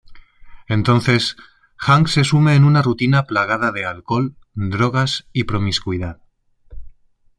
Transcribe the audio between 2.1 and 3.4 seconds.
sume en una rutina